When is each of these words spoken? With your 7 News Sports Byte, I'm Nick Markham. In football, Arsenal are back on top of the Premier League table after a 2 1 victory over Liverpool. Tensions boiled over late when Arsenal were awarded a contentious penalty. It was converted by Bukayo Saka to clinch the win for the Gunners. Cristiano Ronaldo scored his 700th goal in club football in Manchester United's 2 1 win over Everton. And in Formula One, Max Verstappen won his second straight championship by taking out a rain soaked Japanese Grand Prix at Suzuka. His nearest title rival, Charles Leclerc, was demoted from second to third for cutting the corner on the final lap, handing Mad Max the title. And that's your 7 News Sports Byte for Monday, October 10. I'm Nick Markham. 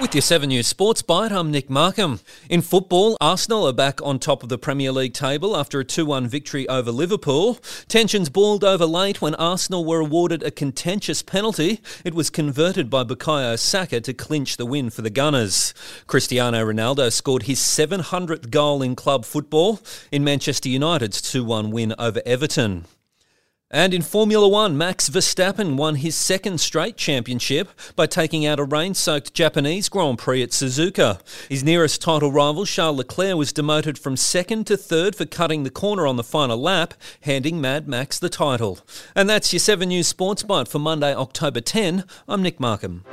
With 0.00 0.14
your 0.14 0.22
7 0.22 0.48
News 0.48 0.66
Sports 0.66 1.02
Byte, 1.02 1.30
I'm 1.30 1.50
Nick 1.50 1.68
Markham. 1.68 2.20
In 2.48 2.62
football, 2.62 3.18
Arsenal 3.20 3.68
are 3.68 3.72
back 3.74 4.00
on 4.02 4.18
top 4.18 4.42
of 4.42 4.48
the 4.48 4.56
Premier 4.56 4.92
League 4.92 5.12
table 5.12 5.54
after 5.54 5.78
a 5.78 5.84
2 5.84 6.06
1 6.06 6.26
victory 6.26 6.66
over 6.70 6.90
Liverpool. 6.90 7.58
Tensions 7.86 8.30
boiled 8.30 8.64
over 8.64 8.86
late 8.86 9.20
when 9.20 9.34
Arsenal 9.34 9.84
were 9.84 10.00
awarded 10.00 10.42
a 10.42 10.50
contentious 10.50 11.20
penalty. 11.20 11.82
It 12.02 12.14
was 12.14 12.30
converted 12.30 12.88
by 12.88 13.04
Bukayo 13.04 13.58
Saka 13.58 14.00
to 14.00 14.14
clinch 14.14 14.56
the 14.56 14.64
win 14.64 14.88
for 14.88 15.02
the 15.02 15.10
Gunners. 15.10 15.74
Cristiano 16.06 16.64
Ronaldo 16.64 17.12
scored 17.12 17.42
his 17.42 17.60
700th 17.60 18.48
goal 18.48 18.80
in 18.80 18.96
club 18.96 19.26
football 19.26 19.80
in 20.10 20.24
Manchester 20.24 20.70
United's 20.70 21.20
2 21.20 21.44
1 21.44 21.70
win 21.70 21.94
over 21.98 22.22
Everton. 22.24 22.86
And 23.72 23.94
in 23.94 24.02
Formula 24.02 24.48
One, 24.48 24.76
Max 24.76 25.08
Verstappen 25.08 25.76
won 25.76 25.94
his 25.94 26.16
second 26.16 26.58
straight 26.58 26.96
championship 26.96 27.68
by 27.94 28.06
taking 28.06 28.44
out 28.44 28.58
a 28.58 28.64
rain 28.64 28.94
soaked 28.94 29.32
Japanese 29.32 29.88
Grand 29.88 30.18
Prix 30.18 30.42
at 30.42 30.50
Suzuka. 30.50 31.20
His 31.48 31.62
nearest 31.62 32.02
title 32.02 32.32
rival, 32.32 32.66
Charles 32.66 32.96
Leclerc, 32.96 33.36
was 33.36 33.52
demoted 33.52 33.96
from 33.96 34.16
second 34.16 34.66
to 34.66 34.76
third 34.76 35.14
for 35.14 35.24
cutting 35.24 35.62
the 35.62 35.70
corner 35.70 36.04
on 36.04 36.16
the 36.16 36.24
final 36.24 36.58
lap, 36.58 36.94
handing 37.20 37.60
Mad 37.60 37.86
Max 37.86 38.18
the 38.18 38.28
title. 38.28 38.80
And 39.14 39.30
that's 39.30 39.52
your 39.52 39.60
7 39.60 39.88
News 39.88 40.08
Sports 40.08 40.42
Byte 40.42 40.66
for 40.66 40.80
Monday, 40.80 41.14
October 41.14 41.60
10. 41.60 42.02
I'm 42.26 42.42
Nick 42.42 42.58
Markham. 42.58 43.04